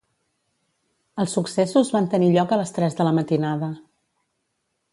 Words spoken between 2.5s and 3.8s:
a les tres de la matinada.